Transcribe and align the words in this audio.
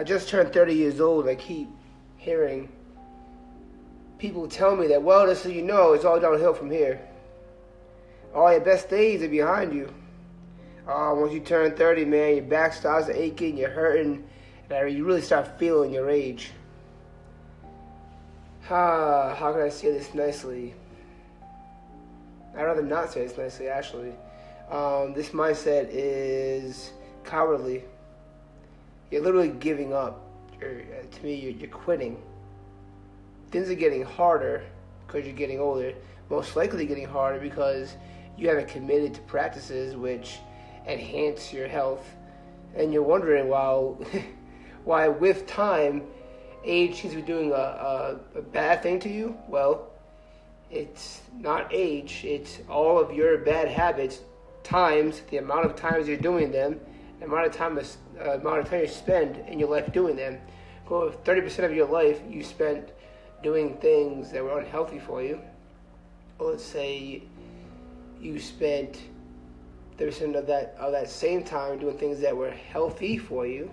I 0.00 0.02
just 0.02 0.30
turned 0.30 0.54
30 0.54 0.72
years 0.72 0.98
old. 0.98 1.28
I 1.28 1.34
keep 1.34 1.68
hearing 2.16 2.70
people 4.16 4.48
tell 4.48 4.74
me 4.74 4.86
that, 4.86 5.02
well, 5.02 5.26
just 5.26 5.42
so 5.42 5.50
you 5.50 5.60
know, 5.60 5.92
it's 5.92 6.06
all 6.06 6.18
downhill 6.18 6.54
from 6.54 6.70
here. 6.70 7.06
All 8.34 8.50
your 8.50 8.62
best 8.62 8.88
days 8.88 9.22
are 9.22 9.28
behind 9.28 9.74
you. 9.74 9.92
Uh, 10.88 11.12
once 11.14 11.34
you 11.34 11.40
turn 11.40 11.76
30, 11.76 12.06
man, 12.06 12.36
your 12.36 12.44
back 12.46 12.72
starts 12.72 13.10
aching, 13.10 13.58
you're 13.58 13.68
hurting, 13.68 14.24
and 14.70 14.90
you 14.90 15.04
really 15.04 15.20
start 15.20 15.58
feeling 15.58 15.92
your 15.92 16.08
age. 16.08 16.52
Ah, 18.70 19.34
how 19.38 19.52
can 19.52 19.60
I 19.60 19.68
say 19.68 19.92
this 19.92 20.14
nicely? 20.14 20.72
I'd 22.56 22.62
rather 22.62 22.80
not 22.80 23.12
say 23.12 23.26
this 23.26 23.36
nicely, 23.36 23.68
actually. 23.68 24.14
Um, 24.70 25.12
this 25.12 25.28
mindset 25.28 25.88
is 25.90 26.92
cowardly. 27.22 27.84
You're 29.10 29.22
literally 29.22 29.48
giving 29.48 29.92
up. 29.92 30.22
You're, 30.60 30.82
uh, 30.82 31.14
to 31.16 31.24
me, 31.24 31.34
you're, 31.34 31.52
you're 31.52 31.70
quitting. 31.70 32.22
Things 33.50 33.68
are 33.68 33.74
getting 33.74 34.02
harder 34.02 34.64
because 35.06 35.24
you're 35.24 35.34
getting 35.34 35.58
older. 35.58 35.94
Most 36.28 36.54
likely 36.54 36.86
getting 36.86 37.08
harder 37.08 37.40
because 37.40 37.96
you 38.36 38.48
haven't 38.48 38.68
committed 38.68 39.14
to 39.14 39.20
practices 39.22 39.96
which 39.96 40.38
enhance 40.86 41.52
your 41.52 41.68
health, 41.68 42.06
and 42.74 42.92
you're 42.92 43.02
wondering 43.02 43.48
why, 43.48 43.70
why 44.84 45.08
with 45.08 45.46
time, 45.46 46.04
age 46.64 47.00
seems 47.00 47.14
to 47.14 47.20
be 47.20 47.26
doing 47.26 47.50
a, 47.50 47.54
a, 47.54 48.20
a 48.36 48.42
bad 48.42 48.82
thing 48.82 49.00
to 49.00 49.08
you. 49.08 49.36
Well, 49.48 49.90
it's 50.70 51.20
not 51.36 51.68
age; 51.72 52.24
it's 52.24 52.60
all 52.68 52.98
of 52.98 53.12
your 53.12 53.38
bad 53.38 53.68
habits 53.68 54.20
times 54.62 55.22
the 55.30 55.38
amount 55.38 55.66
of 55.66 55.74
times 55.74 56.06
you're 56.06 56.16
doing 56.16 56.52
them, 56.52 56.80
the 57.20 57.26
amount 57.26 57.46
of 57.46 57.54
time 57.54 57.78
uh, 57.78 58.30
amount 58.30 58.60
of 58.60 58.68
time 58.68 58.80
you 58.80 58.88
spend 58.88 59.36
in 59.46 59.58
your 59.58 59.68
life 59.68 59.92
doing 59.92 60.16
them. 60.16 60.38
Well, 60.88 61.08
if 61.08 61.22
30% 61.22 61.64
of 61.64 61.74
your 61.74 61.86
life 61.86 62.20
you 62.28 62.42
spent 62.42 62.88
doing 63.42 63.76
things 63.76 64.32
that 64.32 64.42
were 64.42 64.58
unhealthy 64.58 64.98
for 64.98 65.22
you, 65.22 65.40
well, 66.38 66.50
let's 66.50 66.64
say 66.64 67.22
you 68.20 68.40
spent 68.40 69.00
30% 69.98 70.36
of 70.36 70.46
that 70.46 70.74
of 70.78 70.92
that 70.92 71.08
same 71.08 71.44
time 71.44 71.78
doing 71.78 71.96
things 71.96 72.20
that 72.20 72.36
were 72.36 72.50
healthy 72.50 73.18
for 73.18 73.46
you, 73.46 73.70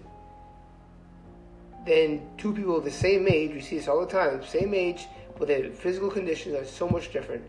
then 1.86 2.21
two 2.38 2.53
people 2.53 2.77
of 2.77 2.83
the 2.83 2.91
same 2.91 3.27
age, 3.27 3.53
we 3.53 3.61
see 3.61 3.77
this 3.77 3.88
all 3.88 4.02
the 4.02 4.11
time, 4.11 4.43
same 4.43 4.73
age, 4.73 5.08
but 5.39 5.47
their 5.47 5.71
physical 5.71 6.11
conditions 6.11 6.53
are 6.55 6.66
so 6.66 6.88
much 6.88 7.14
different. 7.14 7.43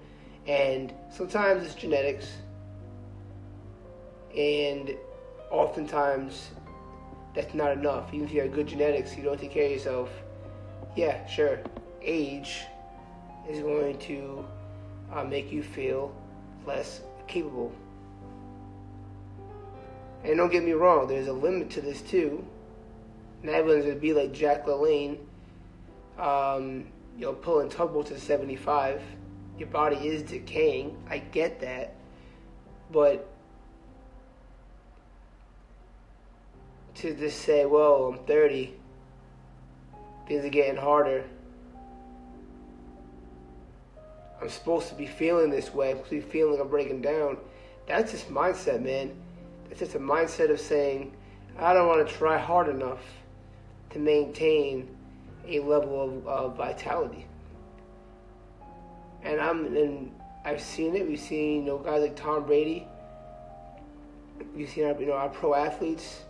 And 0.47 0.95
sometimes 1.11 1.65
it's 1.65 1.75
genetics, 1.75 2.33
and 4.35 4.97
oftentimes 5.51 6.51
that's 7.35 7.55
not 7.55 7.73
enough. 7.73 8.13
Even 8.13 8.27
if 8.27 8.33
you 8.33 8.41
have 8.43 8.53
good 8.53 8.67
genetics, 8.67 9.17
you 9.17 9.23
don't 9.23 9.39
take 9.39 9.53
care 9.53 9.67
of 9.67 9.73
yourself. 9.73 10.11
Yeah, 10.97 11.25
sure. 11.27 11.61
Age 12.03 12.63
is 13.49 13.61
going 13.61 13.99
to 14.01 14.45
uh, 15.13 15.25
make 15.25 15.53
you 15.53 15.63
feel 15.63 16.15
less 16.67 17.01
capable. 17.27 17.73
And 20.25 20.37
don't 20.37 20.51
get 20.51 20.65
me 20.65 20.73
wrong, 20.73 21.07
there's 21.07 21.29
a 21.29 21.33
limit 21.33 21.71
to 21.71 21.81
this 21.81 22.03
too. 22.03 22.45
Not 23.43 23.55
everyone's 23.55 23.85
gonna 23.85 23.97
be 23.97 24.13
like 24.13 24.33
Jack 24.33 24.67
LaLanne, 24.67 25.19
um, 26.19 26.87
you 27.17 27.27
know, 27.27 27.33
pulling 27.33 27.69
tugboats 27.69 28.11
to 28.11 28.19
75. 28.19 29.01
Your 29.59 29.69
body 29.69 29.97
is 29.97 30.23
decaying. 30.23 30.97
I 31.09 31.19
get 31.19 31.61
that, 31.61 31.95
but 32.91 33.29
to 36.99 37.15
just 37.15 37.43
say, 37.43 37.65
well, 37.65 38.07
I'm 38.07 38.19
30, 38.27 38.75
things 40.27 40.45
are 40.45 40.49
getting 40.49 40.77
harder. 40.77 41.25
I'm 44.41 44.49
supposed 44.49 44.89
to 44.89 44.95
be 44.95 45.07
feeling 45.07 45.51
this 45.51 45.73
way. 45.73 45.91
I'm 45.91 45.97
supposed 45.97 46.11
to 46.11 46.17
be 46.17 46.23
feeling 46.23 46.53
like 46.53 46.61
I'm 46.61 46.69
breaking 46.69 47.03
down. 47.03 47.39
That's 47.87 48.11
just 48.13 48.29
mindset, 48.29 48.83
man. 48.83 49.15
That's 49.69 49.81
just 49.81 49.95
a 49.95 50.01
mindset 50.01 50.51
of 50.51 50.61
saying, 50.61 51.13
I 51.59 51.73
don't 51.73 51.87
want 51.87 52.07
to 52.07 52.15
try 52.15 52.37
hard 52.37 52.69
enough 52.69 53.03
to 53.91 53.99
maintain 53.99 54.89
a 55.47 55.61
level 55.61 56.03
of, 56.03 56.27
of 56.27 56.57
vitality. 56.57 57.27
And 59.23 59.41
I'm 59.41 59.77
and 59.77 60.13
I've 60.45 60.61
seen 60.61 60.95
it. 60.95 61.09
We've 61.09 61.19
seen 61.19 61.63
you 61.63 61.67
know 61.67 61.79
guys 61.79 62.03
like 62.03 62.17
Tom 62.17 62.45
Brady. 62.45 62.87
We've 64.55 64.69
seen 64.69 64.85
our 64.85 65.01
you 65.01 65.07
know 65.07 65.15
our 65.15 65.29
pro 65.29 65.55
athletes 65.55 66.23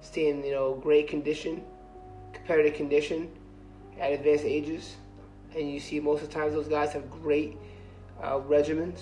stay 0.00 0.28
in 0.30 0.44
you 0.44 0.52
know 0.52 0.74
great 0.74 1.08
condition, 1.08 1.62
competitive 2.32 2.74
condition, 2.74 3.30
at 3.98 4.12
advanced 4.12 4.44
ages, 4.44 4.96
and 5.56 5.70
you 5.70 5.80
see 5.80 6.00
most 6.00 6.22
of 6.22 6.28
the 6.28 6.34
times 6.34 6.54
those 6.54 6.68
guys 6.68 6.92
have 6.92 7.10
great 7.10 7.56
uh, 8.22 8.38
regimens. 8.40 9.00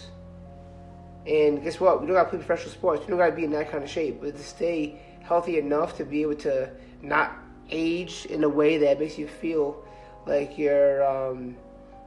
And 1.26 1.62
guess 1.62 1.80
what? 1.80 2.00
We 2.00 2.06
don't 2.06 2.16
got 2.16 2.24
to 2.24 2.30
play 2.30 2.38
professional 2.38 2.72
sports. 2.72 3.02
You 3.02 3.08
don't 3.08 3.18
got 3.18 3.30
to 3.30 3.36
be 3.36 3.44
in 3.44 3.50
that 3.52 3.70
kind 3.70 3.82
of 3.82 3.88
shape, 3.88 4.20
but 4.20 4.36
to 4.36 4.42
stay 4.42 5.00
healthy 5.22 5.58
enough 5.58 5.96
to 5.96 6.04
be 6.04 6.22
able 6.22 6.34
to 6.36 6.70
not 7.00 7.32
age 7.70 8.26
in 8.26 8.44
a 8.44 8.48
way 8.48 8.76
that 8.78 9.00
makes 9.00 9.18
you 9.18 9.26
feel 9.26 9.82
like 10.26 10.58
you're, 10.58 11.02
um, 11.02 11.56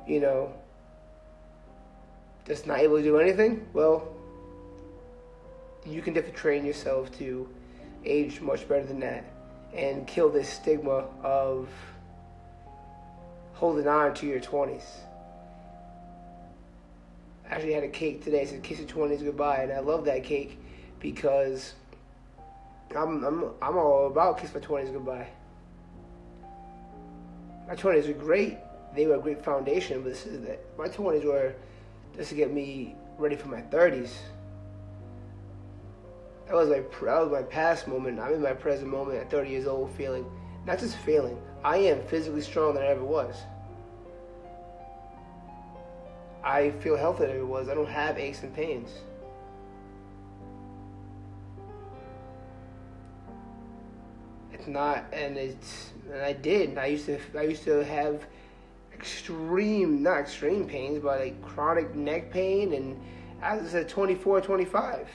you 0.07 0.19
know, 0.19 0.53
just 2.45 2.67
not 2.67 2.79
able 2.79 2.97
to 2.97 3.03
do 3.03 3.17
anything. 3.17 3.67
Well, 3.73 4.07
you 5.85 6.01
can 6.01 6.13
definitely 6.13 6.39
train 6.39 6.65
yourself 6.65 7.15
to 7.17 7.49
age 8.07 8.41
much 8.41 8.67
better 8.67 8.85
than 8.85 8.99
that 9.01 9.23
and 9.73 10.07
kill 10.07 10.29
this 10.29 10.49
stigma 10.49 11.05
of 11.23 11.69
holding 13.53 13.87
on 13.87 14.13
to 14.15 14.25
your 14.25 14.39
20s. 14.39 14.83
I 17.49 17.55
actually 17.55 17.73
had 17.73 17.83
a 17.83 17.89
cake 17.89 18.23
today. 18.23 18.41
It 18.41 18.49
said 18.49 18.63
"Kiss 18.63 18.79
your 18.79 18.87
20s 18.87 19.23
goodbye," 19.23 19.63
and 19.63 19.71
I 19.71 19.79
love 19.79 20.05
that 20.05 20.23
cake 20.23 20.59
because 20.99 21.73
I'm 22.95 23.23
I'm 23.23 23.51
I'm 23.61 23.77
all 23.77 24.07
about 24.07 24.39
kiss 24.39 24.53
my 24.53 24.59
20s 24.59 24.91
goodbye. 24.91 25.27
My 27.67 27.75
20s 27.75 28.07
were 28.07 28.13
great. 28.13 28.57
They 28.95 29.07
were 29.07 29.15
a 29.15 29.19
great 29.19 29.43
foundation, 29.43 30.01
but 30.01 30.09
this 30.09 30.25
is 30.25 30.45
that 30.45 30.59
my 30.77 30.87
20s 30.87 31.25
were 31.25 31.53
just 32.15 32.29
to 32.29 32.35
get 32.35 32.53
me 32.53 32.95
ready 33.17 33.35
for 33.35 33.47
my 33.47 33.61
30s 33.61 34.09
that 36.47 36.55
was 36.55 36.69
my 36.69 36.79
that 36.79 37.21
was 37.21 37.31
my 37.31 37.43
past 37.43 37.87
moment. 37.87 38.19
I'm 38.19 38.33
in 38.33 38.41
my 38.41 38.53
present 38.53 38.89
moment 38.89 39.19
at 39.19 39.29
30 39.29 39.49
years 39.49 39.67
old, 39.67 39.91
feeling 39.91 40.25
not 40.67 40.79
just 40.79 40.97
feeling. 40.97 41.39
I 41.63 41.77
am 41.77 42.03
physically 42.03 42.41
stronger 42.41 42.79
than 42.79 42.83
I 42.83 42.91
ever 42.91 43.03
was. 43.03 43.35
I 46.43 46.71
feel 46.81 46.97
healthier 46.97 47.27
than 47.27 47.39
I 47.39 47.43
was. 47.43 47.69
I 47.69 47.73
don't 47.73 47.89
have 47.89 48.17
aches 48.17 48.43
and 48.43 48.53
pains. 48.53 48.89
It's 54.53 54.67
not, 54.67 55.05
and 55.13 55.37
it's, 55.37 55.91
and 56.11 56.21
I 56.21 56.33
did. 56.33 56.77
I 56.77 56.87
used 56.87 57.05
to, 57.05 57.19
I 57.37 57.43
used 57.43 57.63
to 57.63 57.83
have 57.83 58.25
extreme, 58.93 60.03
not 60.03 60.19
extreme 60.19 60.67
pains, 60.67 60.99
but 61.01 61.19
like 61.19 61.41
chronic 61.41 61.95
neck 61.95 62.31
pain, 62.31 62.73
and 62.73 62.99
I 63.41 63.57
was 63.57 63.73
at 63.73 63.87
24, 63.87 64.41
25. 64.41 65.07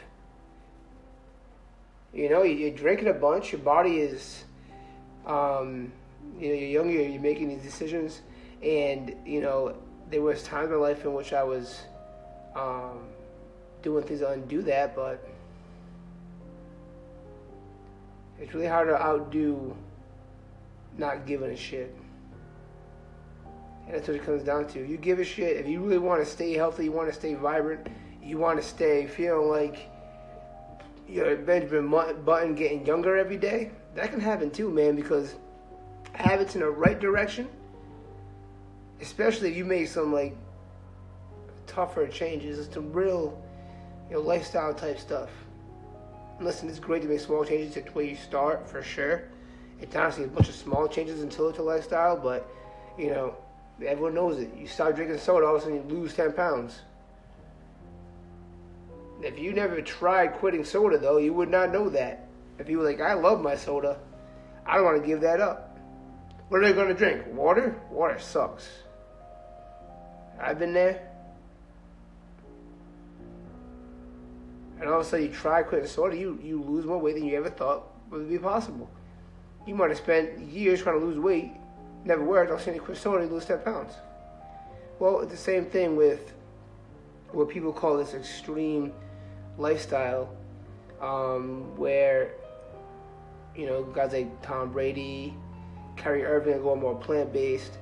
You 2.13 2.29
know, 2.29 2.43
you're 2.43 2.71
drinking 2.71 3.09
a 3.09 3.15
bunch. 3.15 3.53
Your 3.53 3.61
body 3.61 3.99
is, 3.99 4.45
um, 5.27 5.93
you 6.39 6.49
know, 6.49 6.55
you're 6.55 6.69
younger. 6.69 6.93
You're 6.93 7.23
making 7.23 7.49
these 7.49 7.63
decisions, 7.63 8.21
and 8.63 9.15
you 9.25 9.41
know, 9.41 9.75
there 10.11 10.21
was 10.21 10.43
times 10.43 10.67
in 10.67 10.75
my 10.75 10.81
life 10.81 11.05
in 11.05 11.15
which 11.15 11.33
I 11.33 11.43
was 11.43 11.83
um, 12.55 13.01
doing 13.83 14.05
things 14.05 14.21
to 14.21 14.31
undo 14.31 14.61
that, 14.63 14.95
but 14.95 15.27
it's 18.39 18.53
really 18.53 18.67
hard 18.67 18.89
to 18.89 19.01
outdo 19.01 19.75
not 20.99 21.27
giving 21.27 21.51
a 21.51 21.57
shit. 21.57 21.95
And 23.87 23.95
that's 23.95 24.07
what 24.07 24.17
it 24.17 24.25
comes 24.25 24.43
down 24.43 24.69
to. 24.69 24.87
You 24.87 24.97
give 24.97 25.19
a 25.19 25.25
shit. 25.25 25.57
If 25.57 25.67
you 25.67 25.81
really 25.81 25.99
want 25.99 26.23
to 26.23 26.31
stay 26.31 26.53
healthy, 26.53 26.85
you 26.85 26.93
want 26.93 27.09
to 27.09 27.15
stay 27.15 27.35
vibrant, 27.35 27.87
you 28.23 28.39
want 28.39 28.61
to 28.61 28.67
stay 28.67 29.07
feeling 29.07 29.49
like 29.49 29.89
your 31.09 31.37
Benjamin 31.37 31.91
Button 32.25 32.55
getting 32.55 32.87
younger 32.87 33.17
every 33.17 33.37
day, 33.37 33.71
that 33.95 34.11
can 34.11 34.21
happen 34.21 34.51
too, 34.51 34.71
man, 34.71 34.97
because 34.97 35.35
habits 36.13 36.55
in 36.55 36.61
the 36.61 36.71
right 36.71 36.99
direction, 36.99 37.49
especially 39.01 39.51
if 39.51 39.57
you 39.57 39.65
make 39.65 39.89
some 39.89 40.13
like 40.13 40.37
tougher 41.67 42.07
changes, 42.07 42.59
it's 42.59 42.75
some 42.75 42.93
real, 42.93 43.43
you 44.09 44.17
know, 44.17 44.23
lifestyle 44.23 44.75
type 44.75 44.99
stuff. 44.99 45.31
Listen, 46.41 46.69
it's 46.69 46.79
great 46.79 47.03
to 47.03 47.09
make 47.09 47.21
small 47.21 47.45
changes 47.45 47.75
to 47.75 47.81
where 47.93 48.05
you 48.05 48.17
start 48.17 48.69
for 48.69 48.83
sure. 48.83 49.25
It's 49.81 49.95
honestly 49.95 50.25
a 50.25 50.29
bunch 50.29 50.49
of 50.49 50.55
small 50.55 50.89
changes 50.89 51.23
until 51.23 51.49
it's 51.49 51.59
a 51.59 51.63
lifestyle, 51.63 52.17
but 52.17 52.49
you 52.99 53.09
know, 53.09 53.37
everyone 53.85 54.15
knows 54.15 54.39
it. 54.39 54.51
You 54.57 54.67
start 54.67 54.97
drinking 54.97 55.19
soda, 55.19 55.47
all 55.47 55.57
of 55.57 55.63
a 55.63 55.65
sudden 55.65 55.89
you 55.89 55.97
lose 55.97 56.15
ten 56.15 56.33
pounds 56.33 56.81
if 59.23 59.39
you 59.39 59.53
never 59.53 59.81
tried 59.81 60.35
quitting 60.35 60.65
soda, 60.65 60.99
though, 60.99 61.19
you 61.19 61.33
would 61.33 61.51
not 61.51 61.73
know 61.73 61.89
that. 61.91 62.29
If 62.59 62.69
you 62.69 62.79
were 62.79 62.85
like, 62.85 63.01
I 63.01 63.15
love 63.15 63.41
my 63.41 63.57
soda, 63.57 63.99
I 64.67 64.77
don't 64.77 64.85
want 64.85 65.01
to 65.01 65.07
give 65.07 65.21
that 65.21 65.41
up. 65.41 65.79
What 66.49 66.61
are 66.61 66.65
they 66.65 66.73
going 66.73 66.89
to 66.89 66.95
drink? 66.95 67.25
Water? 67.29 67.81
Water 67.91 68.19
sucks. 68.19 68.69
I've 70.41 70.59
been 70.59 70.73
there. 70.73 71.09
And 74.81 74.89
all 74.91 75.01
of 75.01 75.07
a 75.07 75.09
sudden 75.09 75.27
you 75.27 75.33
try 75.33 75.63
quitting 75.63 75.87
soda, 75.87 76.17
you, 76.17 76.39
you 76.43 76.61
lose 76.61 76.85
more 76.85 76.99
weight 76.99 77.15
than 77.15 77.25
you 77.25 77.37
ever 77.37 77.51
thought 77.51 77.85
would 78.11 78.29
be 78.29 78.39
possible. 78.39 78.91
You 79.67 79.77
might 79.77 79.91
have 79.91 79.99
spent 79.99 80.41
years 80.41 80.83
trying 80.83 80.99
to 80.99 81.07
lose 81.07 81.19
weight, 81.19 81.53
never 82.05 82.25
worked, 82.25 82.51
all 82.51 82.57
of 82.57 82.61
a 82.61 82.65
sudden 82.65 82.81
you 82.81 82.85
quit 82.85 82.99
soda, 82.99 83.25
you 83.25 83.31
lose 83.31 83.45
10 83.45 83.61
pounds. 83.61 83.93
Well, 84.99 85.21
it's 85.21 85.31
the 85.31 85.37
same 85.37 85.67
thing 85.67 85.97
with 85.97 86.33
what 87.31 87.49
people 87.49 87.73
call 87.73 87.97
this 87.97 88.15
extreme 88.15 88.93
lifestyle, 89.59 90.35
um, 91.01 91.77
where, 91.77 92.33
you 93.57 93.67
know, 93.67 93.83
guys 93.83 94.13
like 94.13 94.43
Tom 94.43 94.73
Brady, 94.73 95.35
Kyrie 95.97 96.25
Irving 96.25 96.55
are 96.55 96.61
going 96.61 96.81
more 96.81 96.97
plant 96.97 97.33
based. 97.33 97.79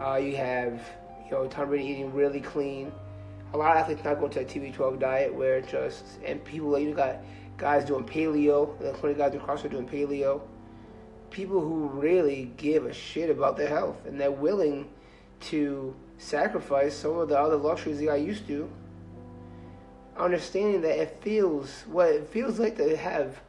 Uh, 0.00 0.16
you 0.16 0.36
have, 0.36 0.80
you 1.24 1.30
know, 1.30 1.46
Tom 1.46 1.68
Brady 1.68 1.84
eating 1.84 2.12
really 2.12 2.40
clean. 2.40 2.92
A 3.54 3.56
lot 3.56 3.76
of 3.76 3.82
athletes 3.82 4.04
not 4.04 4.18
going 4.18 4.32
to 4.32 4.40
a 4.40 4.44
TB12 4.44 4.98
diet 4.98 5.34
where 5.34 5.60
just, 5.60 6.04
and 6.24 6.44
people, 6.44 6.78
you 6.78 6.94
got 6.94 7.18
guys 7.56 7.84
doing 7.84 8.04
paleo, 8.04 8.78
the 8.80 8.92
20 8.92 9.14
guys 9.14 9.34
across 9.34 9.64
are 9.64 9.68
doing 9.68 9.88
paleo. 9.88 10.40
People 11.30 11.60
who 11.60 11.88
really 11.88 12.52
give 12.56 12.86
a 12.86 12.92
shit 12.92 13.30
about 13.30 13.56
their 13.56 13.68
health 13.68 13.96
and 14.06 14.20
they're 14.20 14.30
willing 14.30 14.88
to 15.40 15.94
sacrifice 16.18 16.96
some 16.96 17.18
of 17.18 17.28
the 17.28 17.38
other 17.38 17.56
luxuries 17.56 17.98
they 17.98 18.06
got 18.06 18.20
used 18.20 18.46
to. 18.48 18.68
Understanding 20.18 20.80
that 20.82 20.98
it 20.98 21.18
feels 21.20 21.84
what 21.86 22.08
it 22.08 22.28
feels 22.28 22.58
like 22.58 22.76
to 22.76 22.96
have 22.96 23.40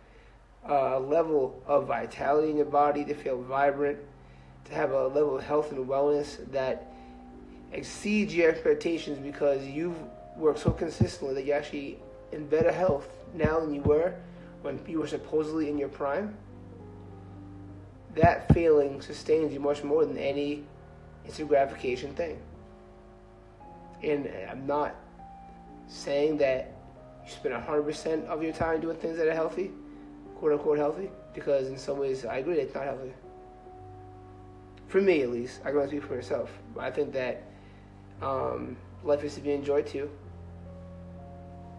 a 0.66 1.00
level 1.00 1.62
of 1.66 1.88
vitality 1.88 2.50
in 2.50 2.58
your 2.58 2.66
body, 2.66 3.06
to 3.06 3.14
feel 3.14 3.42
vibrant, 3.42 3.98
to 4.66 4.74
have 4.74 4.92
a 4.92 5.08
level 5.08 5.38
of 5.38 5.44
health 5.44 5.72
and 5.72 5.88
wellness 5.88 6.38
that 6.52 6.92
exceeds 7.72 8.36
your 8.36 8.50
expectations 8.50 9.18
because 9.18 9.64
you've 9.66 9.98
worked 10.36 10.60
so 10.60 10.72
consistently 10.72 11.34
that 11.36 11.46
you're 11.46 11.58
actually 11.58 11.98
in 12.31 12.48
better 12.48 12.72
health 12.72 13.08
now 13.34 13.60
than 13.60 13.74
you 13.74 13.81
were 13.81 14.13
when 14.62 14.80
you 14.88 15.00
were 15.00 15.08
supposedly 15.08 15.70
in 15.70 15.78
your 15.78 15.90
prime. 15.90 16.36
That 18.16 18.54
feeling 18.54 19.02
sustains 19.02 19.54
you 19.54 19.60
much 19.60 19.84
more 19.84 20.06
than 20.06 20.18
any 20.18 20.63
instant 21.25 21.50
gratification 21.50 22.13
thing. 22.13 22.40
And 24.04 24.30
I'm 24.50 24.66
not 24.68 24.96
saying 25.88 26.38
that 26.38 26.74
you 27.25 27.31
spend 27.31 27.56
100% 27.56 28.25
of 28.25 28.44
your 28.44 28.54
time 28.54 28.81
doing 28.81 28.98
things 28.98 29.18
that 29.18 29.28
are 29.28 29.34
healthy, 29.34 29.72
quote 30.36 30.54
unquote 30.54 30.78
healthy, 30.78 31.10
because 31.34 31.68
in 31.68 31.78
some 31.78 31.98
ways 31.98 32.25
I 32.25 32.38
agree 32.38 32.60
it's 32.60 32.75
not 32.75 32.86
healthy. 32.86 33.13
For 34.88 35.01
me, 35.01 35.22
at 35.22 35.30
least, 35.30 35.60
I 35.66 35.72
can 35.72 35.88
speak 35.88 36.04
for 36.04 36.16
myself. 36.16 36.50
But 36.74 36.86
I 36.86 36.92
think 36.92 37.12
that 37.13 37.44
um, 38.22 38.78
life 39.04 39.24
is 39.24 39.36
to 39.36 39.42
be 39.42 39.51
enjoyed 39.51 39.86
too. 39.86 40.10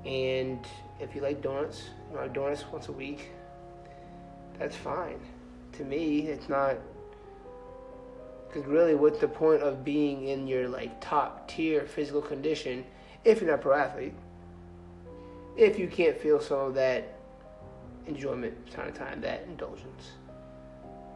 And 0.05 0.65
if 1.01 1.15
you 1.15 1.23
like 1.23 1.41
donuts, 1.41 1.91
you 2.11 2.17
know, 2.17 2.29
donuts 2.29 2.65
once 2.71 2.89
a 2.89 2.93
week, 2.93 3.31
that's 4.59 4.77
fine. 4.77 5.21
To 5.73 5.85
me, 5.85 6.21
it's 6.29 6.49
not 6.49 6.77
because 8.47 8.67
really, 8.67 8.95
what's 8.95 9.21
the 9.21 9.29
point 9.29 9.63
of 9.63 9.85
being 9.85 10.29
in 10.29 10.47
your 10.47 10.69
like 10.69 11.01
top 11.01 11.49
tier 11.49 11.87
physical 11.87 12.23
condition 12.23 12.85
if 13.25 13.41
you're 13.41 13.51
not 13.51 13.61
pro 13.61 13.75
athlete? 13.75 14.15
If 15.57 15.79
you 15.79 15.89
can't 15.89 16.17
feel 16.17 16.41
some 16.41 16.59
of 16.59 16.75
that 16.75 17.19
enjoyment 18.07 18.71
time 18.71 18.93
to 18.93 18.99
time, 18.99 19.21
that 19.21 19.45
indulgence. 19.49 20.13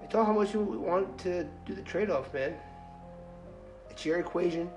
It's 0.03 0.15
all 0.15 0.25
how 0.25 0.33
much 0.33 0.53
you 0.53 0.61
want 0.61 1.19
to 1.21 1.45
do 1.65 1.75
the 1.75 1.83
trade 1.83 2.11
off, 2.11 2.33
man. 2.35 2.55
It's 3.91 4.05
your 4.05 4.19
equation. 4.19 4.69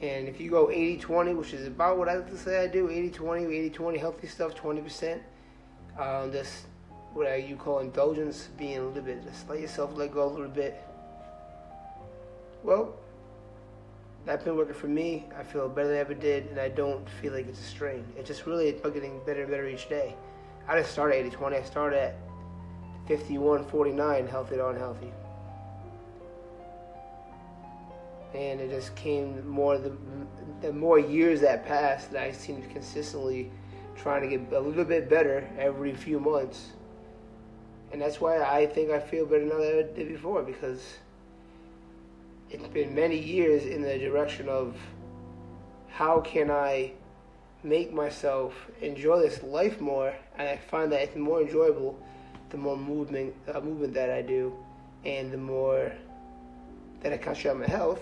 And 0.00 0.26
if 0.26 0.40
you 0.40 0.50
go 0.50 0.70
80 0.70 0.98
20, 0.98 1.34
which 1.34 1.52
is 1.52 1.66
about 1.66 1.98
what 1.98 2.08
I 2.08 2.16
like 2.16 2.30
to 2.30 2.38
say 2.38 2.64
I 2.64 2.66
do 2.66 2.90
80 2.90 3.10
20, 3.10 3.44
80 3.44 3.70
20, 3.70 3.98
healthy 3.98 4.26
stuff, 4.26 4.54
20%. 4.56 5.20
Um, 5.98 6.32
this 6.32 6.64
what 7.14 7.46
you 7.46 7.56
call 7.56 7.80
indulgence, 7.80 8.48
being 8.58 8.78
a 8.78 8.82
little 8.82 9.02
bit, 9.02 9.22
just 9.24 9.48
let 9.48 9.60
yourself 9.60 9.92
let 9.94 10.12
go 10.12 10.26
a 10.26 10.30
little 10.30 10.48
bit. 10.48 10.82
Well, 12.62 12.94
that's 14.24 14.44
been 14.44 14.56
working 14.56 14.74
for 14.74 14.88
me. 14.88 15.26
I 15.38 15.42
feel 15.42 15.68
better 15.68 15.88
than 15.88 15.96
I 15.96 16.00
ever 16.00 16.14
did, 16.14 16.46
and 16.46 16.58
I 16.58 16.68
don't 16.68 17.08
feel 17.20 17.32
like 17.32 17.48
it's 17.48 17.60
a 17.60 17.64
strain. 17.64 18.04
It's 18.16 18.28
just 18.28 18.46
really 18.46 18.72
getting 18.72 19.20
better 19.26 19.42
and 19.42 19.50
better 19.50 19.68
each 19.68 19.88
day. 19.88 20.14
I 20.68 20.76
didn't 20.76 20.88
start 20.88 21.12
at 21.12 21.18
80 21.18 21.30
20, 21.30 21.56
I 21.56 21.62
started 21.62 21.98
at 21.98 22.16
51 23.08 23.64
49, 23.66 24.28
healthy 24.28 24.56
to 24.56 24.68
unhealthy. 24.68 25.12
And 28.34 28.60
it 28.60 28.70
just 28.70 28.94
came 28.94 29.46
more, 29.46 29.76
the, 29.76 29.92
the 30.62 30.72
more 30.72 30.98
years 30.98 31.40
that 31.40 31.66
passed, 31.66 32.12
that 32.12 32.22
I 32.22 32.32
seemed 32.32 32.70
consistently 32.70 33.50
trying 33.96 34.22
to 34.22 34.28
get 34.38 34.52
a 34.52 34.60
little 34.60 34.84
bit 34.84 35.10
better 35.10 35.46
every 35.58 35.94
few 35.94 36.18
months 36.18 36.70
and 37.92 38.00
that's 38.00 38.20
why 38.20 38.42
I 38.42 38.66
think 38.66 38.90
I 38.90 38.98
feel 38.98 39.26
better 39.26 39.44
now 39.44 39.58
than 39.58 39.78
I 39.78 39.82
did 39.94 40.08
before 40.08 40.42
because 40.42 40.82
it's 42.52 42.68
been 42.68 42.94
many 42.94 43.18
years 43.18 43.64
in 43.64 43.80
the 43.80 43.98
direction 43.98 44.48
of 44.48 44.76
how 45.88 46.20
can 46.20 46.50
I 46.50 46.92
make 47.62 47.92
myself 47.92 48.52
enjoy 48.80 49.20
this 49.20 49.42
life 49.42 49.80
more, 49.80 50.14
and 50.36 50.48
I 50.48 50.56
find 50.56 50.92
that 50.92 51.00
it's 51.00 51.16
more 51.16 51.40
enjoyable 51.40 51.98
the 52.50 52.58
more 52.58 52.76
movement 52.76 53.34
uh, 53.52 53.60
movement 53.60 53.94
that 53.94 54.10
I 54.10 54.20
do, 54.20 54.54
and 55.04 55.32
the 55.32 55.38
more 55.38 55.92
that 57.00 57.12
I 57.12 57.16
concentrate 57.16 57.52
on 57.52 57.60
my 57.60 57.66
health, 57.66 58.00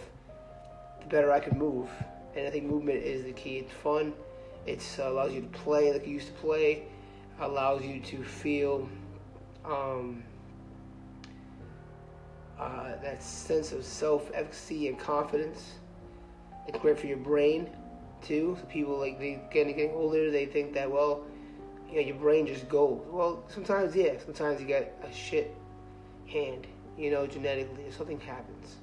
the 1.00 1.06
better 1.06 1.30
I 1.30 1.38
can 1.38 1.56
move. 1.56 1.88
And 2.34 2.46
I 2.46 2.50
think 2.50 2.64
movement 2.64 3.02
is 3.02 3.24
the 3.24 3.32
key. 3.32 3.58
It's 3.58 3.72
fun. 3.72 4.12
It 4.66 4.84
uh, 4.98 5.08
allows 5.08 5.32
you 5.32 5.42
to 5.42 5.48
play 5.48 5.92
like 5.92 6.06
you 6.06 6.14
used 6.14 6.26
to 6.26 6.32
play. 6.34 6.82
Allows 7.40 7.82
you 7.84 8.00
to 8.00 8.22
feel 8.24 8.88
um, 9.64 10.22
uh, 12.60 12.96
that 13.02 13.22
sense 13.22 13.72
of 13.72 13.84
self-efficacy 13.84 14.88
and 14.88 14.98
confidence. 14.98 15.74
It's 16.68 16.78
great 16.78 16.98
for 16.98 17.06
your 17.06 17.16
brain 17.16 17.70
too. 18.22 18.56
So 18.60 18.66
people 18.66 18.98
like 18.98 19.18
they 19.18 19.40
getting 19.50 19.74
getting 19.74 19.94
older, 19.94 20.30
they 20.30 20.46
think 20.46 20.74
that 20.74 20.90
well, 20.90 21.24
you 21.88 21.96
know, 21.96 22.00
your 22.02 22.16
brain 22.16 22.46
just 22.46 22.68
goes. 22.68 23.00
Well, 23.08 23.42
sometimes 23.48 23.96
yeah, 23.96 24.18
sometimes 24.24 24.60
you 24.60 24.66
get 24.66 25.02
a 25.02 25.12
shit 25.12 25.56
hand, 26.26 26.66
you 26.98 27.10
know, 27.10 27.26
genetically, 27.26 27.84
or 27.86 27.92
something 27.92 28.20
happens. 28.20 28.76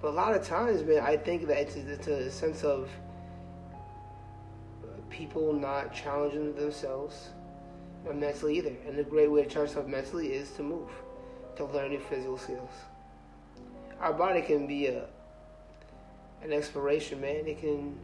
But 0.00 0.08
a 0.08 0.14
lot 0.14 0.34
of 0.34 0.44
times, 0.44 0.82
man, 0.82 1.00
I 1.00 1.16
think 1.16 1.46
that 1.46 1.58
it's, 1.58 1.76
it's 1.76 2.08
a 2.08 2.30
sense 2.30 2.64
of 2.64 2.90
people 5.10 5.52
not 5.52 5.94
challenging 5.94 6.54
themselves 6.56 7.28
mentally 8.12 8.58
either. 8.58 8.74
And 8.86 8.98
the 8.98 9.04
great 9.04 9.30
way 9.30 9.44
to 9.44 9.48
challenge 9.48 9.70
yourself 9.70 9.86
mentally 9.86 10.32
is 10.32 10.50
to 10.52 10.62
move, 10.64 10.88
to 11.56 11.64
learn 11.66 11.90
new 11.90 12.00
physical 12.00 12.38
skills. 12.38 12.70
Our 14.00 14.12
body 14.12 14.42
can 14.42 14.66
be 14.66 14.86
a 14.86 15.06
an 16.42 16.52
exploration, 16.52 17.20
man. 17.20 17.46
It 17.46 17.60
can 17.60 17.98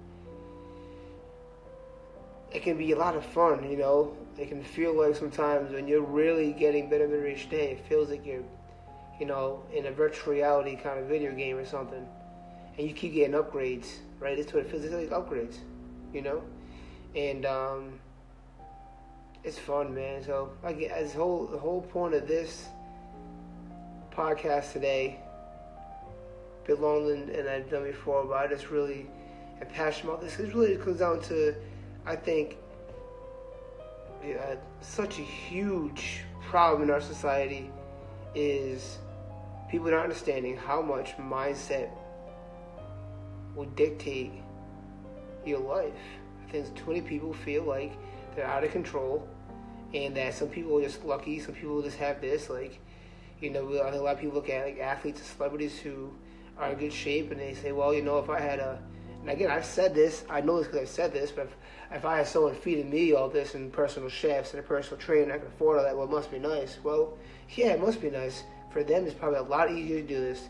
it 2.52 2.62
can 2.62 2.78
be 2.78 2.92
a 2.92 2.96
lot 2.96 3.16
of 3.16 3.24
fun, 3.24 3.70
you 3.70 3.76
know. 3.76 4.16
It 4.38 4.48
can 4.48 4.62
feel 4.62 4.94
like 4.94 5.16
sometimes 5.16 5.72
when 5.72 5.88
you're 5.88 6.02
really 6.02 6.52
getting 6.52 6.88
better 6.88 7.06
better 7.06 7.26
each 7.26 7.50
day, 7.50 7.72
it 7.72 7.80
feels 7.88 8.08
like 8.08 8.24
you're, 8.24 8.44
you 9.20 9.26
know, 9.26 9.62
in 9.72 9.86
a 9.86 9.90
virtual 9.90 10.32
reality 10.32 10.76
kind 10.76 10.98
of 11.00 11.06
video 11.06 11.34
game 11.34 11.56
or 11.56 11.66
something, 11.66 12.06
and 12.76 12.86
you 12.86 12.94
keep 12.94 13.14
getting 13.14 13.34
upgrades, 13.34 13.96
right? 14.20 14.36
That's 14.36 14.52
what 14.52 14.64
it 14.64 14.70
feels 14.70 14.84
like 14.84 15.10
upgrades, 15.10 15.56
you 16.12 16.22
know, 16.22 16.42
and 17.14 17.44
um, 17.44 18.00
it's 19.44 19.58
fun, 19.58 19.94
man. 19.94 20.22
So 20.22 20.52
like 20.62 20.80
as 20.82 21.12
whole 21.12 21.46
the 21.46 21.58
whole 21.58 21.82
point 21.82 22.14
of 22.14 22.28
this 22.28 22.66
podcast 24.18 24.72
today, 24.72 25.20
a 26.64 26.66
bit 26.66 26.80
longer 26.80 27.14
than, 27.14 27.46
I've 27.46 27.70
done 27.70 27.84
before, 27.84 28.24
but 28.24 28.34
I 28.34 28.48
just 28.48 28.68
really 28.68 29.06
am 29.60 29.68
passionate 29.68 30.10
about 30.10 30.22
this. 30.22 30.40
It 30.40 30.52
really 30.54 30.76
comes 30.76 30.98
down 30.98 31.20
to, 31.22 31.54
I 32.04 32.16
think, 32.16 32.56
such 34.80 35.20
a 35.20 35.22
huge 35.22 36.22
problem 36.48 36.82
in 36.82 36.90
our 36.90 37.00
society 37.00 37.70
is 38.34 38.98
people 39.70 39.88
not 39.88 40.02
understanding 40.02 40.56
how 40.56 40.82
much 40.82 41.16
mindset 41.16 41.88
will 43.54 43.66
dictate 43.76 44.32
your 45.46 45.60
life. 45.60 45.92
I 46.44 46.50
think 46.50 46.74
too 46.74 46.86
many 46.88 47.02
people 47.02 47.32
feel 47.32 47.62
like 47.62 47.92
they're 48.34 48.46
out 48.46 48.64
of 48.64 48.72
control 48.72 49.28
and 49.94 50.16
that 50.16 50.34
some 50.34 50.48
people 50.48 50.76
are 50.76 50.82
just 50.82 51.04
lucky, 51.04 51.38
some 51.38 51.54
people 51.54 51.80
just 51.82 51.98
have 51.98 52.20
this. 52.20 52.50
Like, 52.50 52.80
you 53.40 53.50
know, 53.50 53.68
I 53.82 53.90
think 53.90 54.00
a 54.00 54.04
lot 54.04 54.14
of 54.14 54.20
people 54.20 54.36
look 54.36 54.50
at 54.50 54.64
like 54.64 54.78
athletes 54.78 55.20
and 55.20 55.28
celebrities 55.28 55.78
who 55.78 56.10
are 56.58 56.70
in 56.70 56.78
good 56.78 56.92
shape, 56.92 57.30
and 57.30 57.40
they 57.40 57.54
say, 57.54 57.72
well, 57.72 57.94
you 57.94 58.02
know, 58.02 58.18
if 58.18 58.28
I 58.28 58.40
had 58.40 58.58
a 58.58 58.78
And 59.20 59.30
again, 59.30 59.50
I've 59.50 59.64
said 59.64 59.94
this. 59.94 60.24
I 60.28 60.40
know 60.40 60.58
this 60.58 60.66
because 60.66 60.82
I've 60.82 60.88
said 60.88 61.12
this. 61.12 61.30
But 61.30 61.46
if, 61.46 61.56
if 61.98 62.04
I 62.04 62.18
had 62.18 62.26
someone 62.26 62.54
feeding 62.54 62.90
me 62.90 63.12
all 63.12 63.28
this 63.28 63.54
and 63.54 63.72
personal 63.72 64.08
chefs 64.08 64.52
and 64.52 64.60
a 64.60 64.62
personal 64.62 64.98
trainer, 65.00 65.34
I 65.34 65.38
can 65.38 65.48
afford 65.48 65.78
all 65.78 65.84
that. 65.84 65.96
Well, 65.96 66.06
it 66.06 66.10
must 66.10 66.30
be 66.30 66.38
nice. 66.38 66.78
Well, 66.82 67.16
yeah, 67.56 67.68
it 67.68 67.80
must 67.80 68.00
be 68.00 68.10
nice. 68.10 68.44
For 68.72 68.84
them, 68.84 69.06
it's 69.06 69.14
probably 69.14 69.38
a 69.38 69.42
lot 69.42 69.70
easier 69.70 70.00
to 70.00 70.06
do 70.06 70.20
this. 70.20 70.48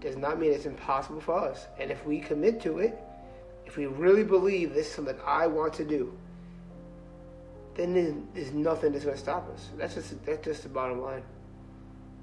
Does 0.00 0.16
not 0.16 0.38
mean 0.38 0.52
it's 0.52 0.66
impossible 0.66 1.20
for 1.20 1.38
us. 1.38 1.66
And 1.78 1.90
if 1.90 2.04
we 2.04 2.20
commit 2.20 2.60
to 2.62 2.78
it, 2.78 2.98
if 3.66 3.76
we 3.76 3.86
really 3.86 4.24
believe 4.24 4.74
this 4.74 4.88
is 4.88 4.94
something 4.94 5.16
I 5.24 5.46
want 5.46 5.72
to 5.74 5.84
do, 5.84 6.12
then 7.74 7.94
there's, 7.94 8.14
there's 8.34 8.52
nothing 8.52 8.92
that's 8.92 9.04
going 9.04 9.16
to 9.16 9.22
stop 9.22 9.48
us. 9.54 9.68
That's 9.78 9.94
just 9.94 10.26
that's 10.26 10.44
just 10.44 10.62
the 10.64 10.68
bottom 10.68 11.00
line. 11.00 11.22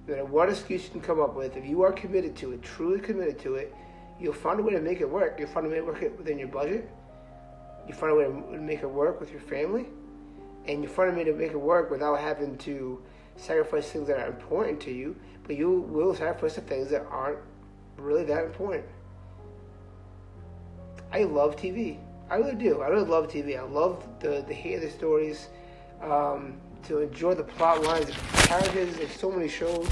No 0.10 0.16
matter 0.16 0.26
what 0.26 0.50
excuse 0.50 0.86
you 0.86 0.90
can 0.90 1.02
come 1.02 1.22
up 1.22 1.36
with, 1.36 1.56
if 1.56 1.68
you 1.68 1.84
are 1.84 1.92
committed 1.92 2.36
to 2.38 2.52
it, 2.54 2.64
truly 2.64 3.00
committed 3.00 3.38
to 3.42 3.56
it, 3.56 3.76
you'll 4.20 4.34
find 4.34 4.60
a 4.60 4.64
way 4.64 4.74
to 4.74 4.82
make 4.82 5.02
it 5.02 5.10
work. 5.10 5.36
You'll 5.38 5.50
find 5.50 5.68
a 5.68 5.70
way 5.70 5.76
to 5.76 5.84
work 5.84 6.02
it 6.02 6.18
within 6.18 6.40
your 6.40 6.48
budget. 6.48 6.90
You 7.88 7.94
find 7.94 8.14
a 8.14 8.16
way 8.16 8.24
to 8.24 8.58
make 8.60 8.82
it 8.82 8.90
work 8.90 9.20
with 9.20 9.30
your 9.32 9.40
family, 9.40 9.86
and 10.66 10.82
you 10.82 10.90
find 10.90 11.12
a 11.12 11.14
way 11.14 11.26
to 11.26 11.34
make 11.34 11.52
it 11.52 11.62
work 11.62 11.92
without 11.92 12.20
having 12.20 12.58
to 12.60 13.00
sacrifice 13.36 13.92
things 13.92 14.08
that 14.08 14.18
are 14.18 14.26
important 14.26 14.82
to 14.82 14.92
you. 14.92 15.16
But 15.44 15.58
you 15.58 15.82
will 15.82 16.16
sacrifice 16.16 16.56
the 16.56 16.62
things 16.62 16.90
that 16.90 17.06
aren't 17.12 17.38
really 17.96 18.24
that 18.24 18.46
important. 18.46 18.86
I 21.12 21.26
love 21.26 21.56
TV. 21.56 22.00
I 22.32 22.38
really 22.38 22.56
do. 22.56 22.82
I 22.82 22.88
really 22.88 23.06
love 23.06 23.28
TV. 23.28 23.60
I 23.60 23.64
love 23.64 24.04
the 24.20 24.44
the 24.48 24.56
hear 24.56 24.80
the 24.80 24.90
stories, 24.90 25.50
um, 26.02 26.60
to 26.84 27.00
enjoy 27.00 27.34
the 27.36 27.44
plot 27.44 27.82
lines, 27.84 28.10
characters. 28.34 28.96
There's 28.98 29.12
so 29.12 29.32
many 29.32 29.48
shows. 29.48 29.88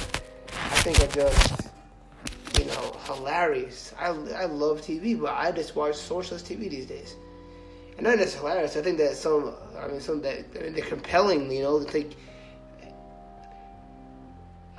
I 0.53 0.79
think 0.81 0.99
are 1.03 1.13
just 1.13 1.69
you 2.59 2.65
know 2.65 2.97
hilarious. 3.05 3.93
I 3.97 4.07
I 4.07 4.45
love 4.45 4.81
TV, 4.81 5.19
but 5.19 5.33
I 5.33 5.51
just 5.51 5.75
watch 5.75 5.95
socialist 5.95 6.45
TV 6.45 6.69
these 6.69 6.85
days. 6.85 7.15
And 7.97 8.05
not 8.05 8.17
just 8.17 8.37
hilarious. 8.37 8.77
I 8.77 8.81
think 8.81 8.97
that 8.99 9.15
some, 9.15 9.55
I 9.77 9.87
mean, 9.87 9.99
some 9.99 10.21
that 10.21 10.45
I 10.55 10.63
mean, 10.63 10.73
they're 10.73 10.85
compelling. 10.85 11.51
You 11.51 11.63
know, 11.63 11.79
to 11.83 11.89
think. 11.89 12.15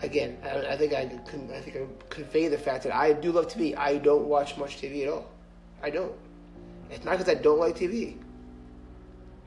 Again, 0.00 0.38
I, 0.44 0.74
I 0.74 0.76
think 0.76 0.92
I, 0.94 1.06
can, 1.06 1.50
I 1.52 1.60
think 1.60 1.76
I 1.76 1.80
convey 2.08 2.46
the 2.46 2.56
fact 2.56 2.84
that 2.84 2.94
I 2.94 3.12
do 3.12 3.32
love 3.32 3.48
TV. 3.48 3.76
I 3.76 3.98
don't 3.98 4.26
watch 4.26 4.56
much 4.56 4.80
TV 4.80 5.02
at 5.02 5.08
all. 5.08 5.26
I 5.82 5.90
don't. 5.90 6.12
It's 6.88 7.04
not 7.04 7.18
because 7.18 7.28
I 7.28 7.34
don't 7.34 7.58
like 7.58 7.76
TV. 7.76 8.16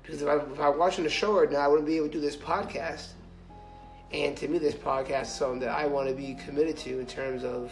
Because 0.02 0.22
if 0.22 0.28
I, 0.28 0.36
if 0.38 0.60
I 0.60 0.70
watching 0.70 1.04
the 1.04 1.10
show 1.10 1.40
right 1.40 1.52
now, 1.52 1.60
I 1.60 1.68
wouldn't 1.68 1.88
be 1.88 1.98
able 1.98 2.08
to 2.08 2.14
do 2.14 2.22
this 2.22 2.36
podcast. 2.36 3.08
And 4.12 4.36
to 4.38 4.48
me, 4.48 4.58
this 4.58 4.76
podcast 4.76 5.24
is 5.24 5.30
something 5.30 5.60
that 5.60 5.70
I 5.70 5.86
want 5.86 6.10
to 6.10 6.16
be 6.16 6.36
committed 6.36 6.78
to 6.78 7.00
in 7.00 7.06
terms 7.06 7.44
of 7.44 7.72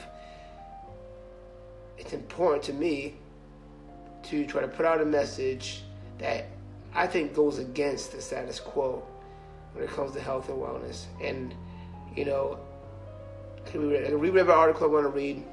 it's 1.97 2.13
important 2.13 2.63
to 2.63 2.73
me 2.73 3.15
to 4.23 4.45
try 4.45 4.61
to 4.61 4.67
put 4.67 4.85
out 4.85 5.01
a 5.01 5.05
message 5.05 5.83
that 6.17 6.45
I 6.93 7.07
think 7.07 7.33
goes 7.33 7.59
against 7.59 8.13
the 8.13 8.21
status 8.21 8.59
quo 8.59 9.03
when 9.73 9.83
it 9.83 9.89
comes 9.89 10.13
to 10.13 10.21
health 10.21 10.49
and 10.49 10.57
wellness. 10.57 11.05
And, 11.21 11.53
you 12.15 12.25
know, 12.25 12.59
I 13.65 13.69
can 13.69 13.89
read, 13.89 14.03
I 14.05 14.07
can 14.07 14.19
read 14.19 14.31
whatever 14.31 14.53
article 14.53 14.85
I 14.85 14.89
want 14.89 15.05
to 15.05 15.09
read, 15.09 15.43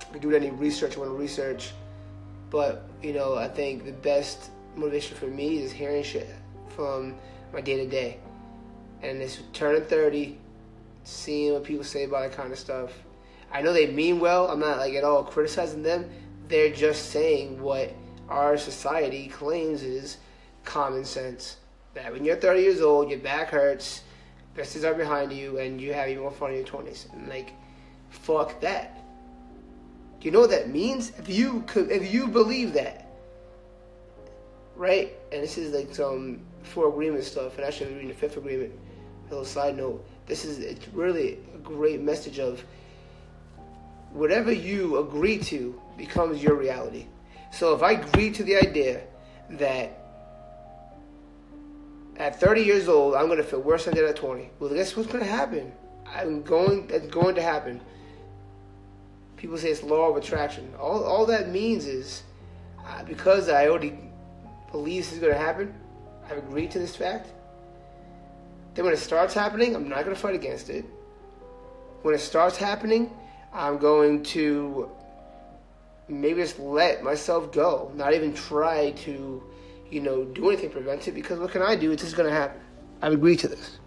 I 0.00 0.18
can 0.18 0.20
do 0.20 0.34
any 0.34 0.50
research 0.50 0.96
I 0.96 1.00
want 1.00 1.12
to 1.12 1.16
research 1.16 1.72
but 2.54 2.84
you 3.02 3.12
know, 3.12 3.34
I 3.34 3.48
think 3.48 3.84
the 3.84 3.90
best 3.90 4.50
motivation 4.76 5.16
for 5.16 5.26
me 5.26 5.62
is 5.62 5.72
hearing 5.72 6.02
shit 6.02 6.28
from 6.68 7.16
my 7.52 7.60
day 7.60 7.76
to 7.76 7.86
day, 7.86 8.18
and 9.02 9.22
it's 9.22 9.38
turning 9.52 9.82
thirty, 9.82 10.38
seeing 11.04 11.52
what 11.52 11.64
people 11.64 11.84
say 11.84 12.04
about 12.04 12.22
that 12.28 12.36
kind 12.36 12.52
of 12.52 12.58
stuff. 12.58 12.92
I 13.52 13.62
know 13.62 13.72
they 13.72 13.86
mean 13.86 14.20
well. 14.20 14.48
I'm 14.48 14.60
not 14.60 14.78
like 14.78 14.94
at 14.94 15.04
all 15.04 15.24
criticizing 15.24 15.82
them. 15.82 16.10
They're 16.48 16.72
just 16.72 17.10
saying 17.10 17.60
what 17.62 17.94
our 18.28 18.56
society 18.56 19.28
claims 19.28 19.82
is 19.82 20.18
common 20.64 21.04
sense. 21.04 21.58
That 21.94 22.12
when 22.12 22.24
you're 22.24 22.36
30 22.36 22.60
years 22.60 22.80
old, 22.80 23.08
your 23.10 23.20
back 23.20 23.50
hurts, 23.50 24.02
besties 24.56 24.84
are 24.84 24.94
behind 24.94 25.32
you, 25.32 25.58
and 25.58 25.80
you 25.80 25.92
have 25.94 26.08
even 26.08 26.22
more 26.22 26.32
fun 26.32 26.50
in 26.50 26.56
your 26.56 26.66
20s. 26.66 27.12
And 27.12 27.28
like, 27.28 27.52
fuck 28.10 28.60
that 28.60 28.98
Do 30.20 30.26
you 30.26 30.32
know 30.32 30.40
what 30.40 30.50
that 30.50 30.70
means? 30.70 31.12
If 31.18 31.28
you 31.28 31.62
could, 31.66 31.90
if 31.90 32.12
you 32.12 32.26
believe 32.28 32.72
that, 32.74 33.03
right? 34.76 35.12
And 35.32 35.42
this 35.42 35.58
is 35.58 35.72
like 35.72 35.94
some 35.94 36.40
four 36.62 36.88
agreement 36.88 37.24
stuff. 37.24 37.56
And 37.56 37.64
actually, 37.64 37.86
I'm 37.86 37.92
reading 37.94 38.08
the 38.08 38.14
fifth 38.14 38.36
agreement. 38.36 38.72
A 39.26 39.30
little 39.30 39.44
side 39.44 39.76
note. 39.76 40.06
This 40.26 40.44
is 40.44 40.58
it's 40.58 40.88
really 40.88 41.38
a 41.54 41.58
great 41.58 42.00
message 42.00 42.38
of 42.38 42.64
whatever 44.12 44.52
you 44.52 44.98
agree 44.98 45.38
to 45.38 45.80
becomes 45.96 46.42
your 46.42 46.54
reality. 46.54 47.06
So 47.52 47.74
if 47.74 47.82
I 47.82 47.92
agree 47.92 48.30
to 48.32 48.42
the 48.42 48.56
idea 48.56 49.02
that 49.50 50.00
at 52.16 52.40
30 52.40 52.62
years 52.62 52.88
old 52.88 53.14
I'm 53.14 53.26
going 53.26 53.38
to 53.38 53.44
feel 53.44 53.60
worse 53.60 53.86
than 53.86 53.94
I 53.94 53.96
did 53.96 54.08
at 54.08 54.16
20, 54.16 54.50
well, 54.58 54.72
guess 54.72 54.96
what's 54.96 55.10
going 55.10 55.24
to 55.24 55.30
happen? 55.30 55.72
I'm 56.06 56.42
going. 56.42 56.86
That's 56.86 57.06
going 57.08 57.34
to 57.36 57.42
happen 57.42 57.80
people 59.44 59.58
say 59.58 59.68
it's 59.70 59.82
law 59.82 60.08
of 60.08 60.16
attraction. 60.16 60.72
All, 60.80 61.04
all 61.04 61.26
that 61.26 61.50
means 61.50 61.84
is 61.84 62.22
uh, 62.86 63.04
because 63.04 63.50
I 63.50 63.68
already 63.68 63.90
believe 64.74 65.04
this 65.04 65.12
is 65.12 65.20
going 65.20 65.32
to 65.32 65.38
happen, 65.38 65.72
I've 66.28 66.38
agreed 66.38 66.72
to 66.72 66.80
this 66.80 66.96
fact. 66.96 67.28
Then 68.74 68.84
when 68.84 68.92
it 68.92 68.98
starts 68.98 69.32
happening, 69.32 69.76
I'm 69.76 69.88
not 69.88 70.02
going 70.04 70.16
to 70.16 70.20
fight 70.20 70.34
against 70.34 70.68
it. 70.68 70.84
When 72.02 72.12
it 72.12 72.18
starts 72.18 72.56
happening, 72.56 73.12
I'm 73.52 73.78
going 73.78 74.24
to 74.34 74.90
maybe 76.08 76.42
just 76.42 76.58
let 76.58 77.04
myself 77.04 77.52
go, 77.52 77.92
not 77.94 78.14
even 78.14 78.34
try 78.34 78.90
to, 79.06 79.42
you 79.92 80.00
know, 80.00 80.24
do 80.24 80.48
anything 80.48 80.70
to 80.70 80.74
prevent 80.74 81.06
it 81.06 81.12
because 81.12 81.38
what 81.38 81.52
can 81.52 81.62
I 81.62 81.76
do? 81.76 81.92
It's 81.92 82.02
just 82.02 82.16
going 82.16 82.28
to 82.28 82.34
happen. 82.34 82.60
I've 83.00 83.12
agreed 83.12 83.38
to 83.40 83.48
this. 83.48 83.78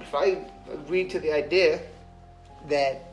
If 0.00 0.14
I 0.14 0.38
agree 0.72 1.04
to 1.04 1.20
the 1.20 1.32
idea 1.32 1.82
that 2.70 3.04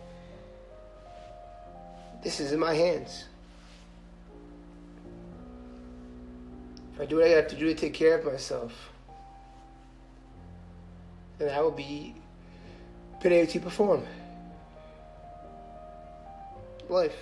this 2.24 2.40
is 2.40 2.54
in 2.54 2.60
my 2.60 2.74
hands. 2.74 3.26
If 6.98 7.02
I 7.02 7.06
do 7.06 7.18
what 7.18 7.26
I 7.26 7.30
have 7.30 7.48
to 7.50 7.56
do 7.56 7.68
to 7.68 7.76
take 7.76 7.94
care 7.94 8.18
of 8.18 8.26
myself, 8.26 8.74
then 11.38 11.54
I 11.54 11.62
will 11.62 11.70
be 11.70 12.16
been 13.22 13.34
able 13.34 13.52
to 13.52 13.60
perform. 13.60 14.04
Life. 16.90 17.14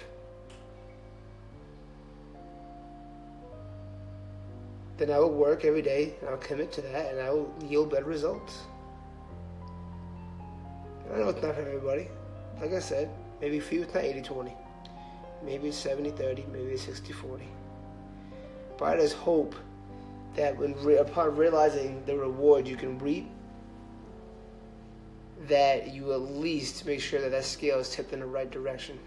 Then 4.96 5.12
I 5.12 5.20
will 5.20 5.34
work 5.34 5.66
every 5.66 5.82
day 5.82 6.14
and 6.22 6.30
I'll 6.30 6.38
commit 6.38 6.72
to 6.72 6.82
that 6.82 7.12
and 7.12 7.20
I 7.20 7.30
will 7.32 7.54
yield 7.68 7.92
better 7.92 8.06
results. 8.06 8.60
I 11.14 11.18
know 11.18 11.28
it's 11.28 11.44
not 11.44 11.54
for 11.54 11.62
everybody. 11.62 12.08
Like 12.62 12.72
I 12.72 12.80
said, 12.80 13.10
maybe 13.42 13.60
for 13.60 13.76
you 13.76 13.82
it's 13.84 13.94
not 13.94 14.06
80 14.06 14.22
20 14.22 14.56
maybe 15.44 15.68
it's 15.68 15.78
70 15.78 16.12
30, 16.12 16.46
maybe 16.52 16.72
it's 16.72 16.84
60 16.84 17.12
40. 17.12 17.46
Just 18.80 19.16
hope 19.16 19.56
that 20.36 20.58
when 20.58 20.74
re- 20.84 20.98
upon 20.98 21.36
realizing 21.36 22.04
the 22.06 22.16
reward 22.18 22.68
you 22.68 22.76
can 22.76 23.00
reap, 23.00 23.30
that 25.48 25.94
you 25.94 26.14
at 26.14 26.22
least 26.22 26.86
make 26.86 27.00
sure 27.00 27.22
that 27.22 27.32
that 27.32 27.46
scale 27.46 27.80
is 27.80 27.90
tipped 27.90 28.14
in 28.14 28.20
the 28.20 28.26
right 28.26 28.50
direction. 28.50 29.00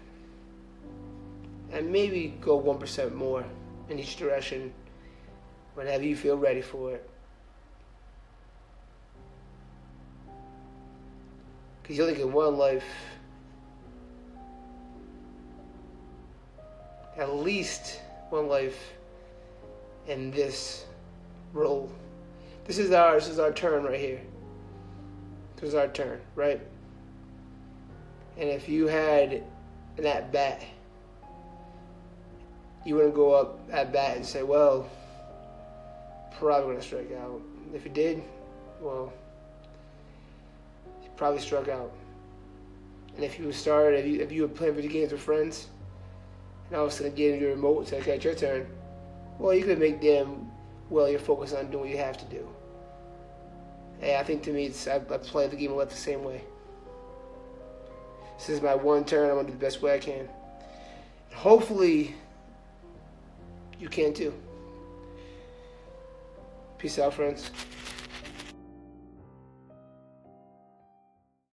And 1.71 1.91
maybe 1.91 2.35
go 2.41 2.59
1% 2.59 3.13
more 3.13 3.45
in 3.89 3.99
each 3.99 4.15
direction 4.17 4.73
whenever 5.75 6.03
you 6.03 6.15
feel 6.15 6.37
ready 6.37 6.61
for 6.61 6.93
it. 6.93 7.09
Because 11.81 11.97
you 11.97 12.03
only 12.03 12.15
get 12.15 12.27
one 12.27 12.57
life. 12.57 12.85
at 17.19 17.35
least 17.35 17.99
one 18.29 18.47
life 18.47 18.93
in 20.07 20.31
this 20.31 20.85
role. 21.53 21.91
This 22.65 22.77
is 22.77 22.91
ours, 22.91 23.25
this 23.25 23.33
is 23.33 23.39
our 23.39 23.51
turn 23.51 23.83
right 23.83 23.99
here. 23.99 24.21
This 25.55 25.69
is 25.69 25.75
our 25.75 25.87
turn, 25.87 26.19
right? 26.35 26.61
And 28.37 28.49
if 28.49 28.69
you 28.69 28.87
had 28.87 29.43
an 29.97 30.05
at 30.05 30.31
bat, 30.31 30.63
you 32.85 32.95
wouldn't 32.95 33.15
go 33.15 33.33
up 33.33 33.59
at 33.71 33.91
bat 33.91 34.15
and 34.15 34.25
say, 34.25 34.43
"Well, 34.43 34.89
probably 36.39 36.73
gonna 36.73 36.81
strike 36.81 37.11
out." 37.11 37.41
If 37.73 37.83
you 37.83 37.91
did, 37.91 38.23
well, 38.79 39.11
you 41.03 41.09
probably 41.17 41.41
struck 41.41 41.67
out. 41.67 41.91
And 43.15 43.25
if 43.25 43.37
you 43.37 43.51
started, 43.51 43.99
if 43.99 44.05
you 44.05 44.21
if 44.21 44.31
you 44.31 44.43
were 44.43 44.47
playing 44.47 44.75
video 44.75 44.91
games 44.91 45.11
with 45.11 45.21
friends 45.21 45.67
and 46.69 46.77
all 46.77 46.85
of 46.85 46.91
a 46.91 46.95
sudden 46.95 47.13
getting 47.15 47.41
your 47.41 47.51
remote 47.51 47.79
and 47.79 47.87
say, 47.87 47.99
okay, 47.99 48.15
it's 48.15 48.23
your 48.23 48.35
turn. 48.35 48.67
Well, 49.39 49.55
you 49.55 49.63
could 49.63 49.79
make 49.79 50.01
them, 50.01 50.51
well, 50.89 51.09
you're 51.09 51.19
focused 51.19 51.55
on 51.55 51.71
doing 51.71 51.85
what 51.85 51.89
you 51.89 51.97
have 51.97 52.17
to 52.17 52.25
do. 52.25 52.47
Hey, 54.01 54.17
I 54.17 54.23
think 54.23 54.43
to 54.43 54.51
me, 54.51 54.71
I, 54.87 54.95
I 54.95 55.17
play 55.17 55.47
the 55.47 55.55
game 55.55 55.71
a 55.71 55.75
lot 55.75 55.89
the 55.89 55.95
same 55.95 56.23
way. 56.23 56.43
This 58.37 58.49
is 58.49 58.61
my 58.61 58.75
one 58.75 59.03
turn. 59.05 59.29
I'm 59.29 59.35
going 59.35 59.45
to 59.47 59.51
do 59.51 59.57
the 59.57 59.65
best 59.65 59.81
way 59.81 59.93
I 59.93 59.99
can. 59.99 60.27
Hopefully, 61.33 62.15
you 63.79 63.89
can 63.89 64.13
too. 64.13 64.33
Peace 66.77 66.99
out, 66.99 67.13
friends. 67.13 67.51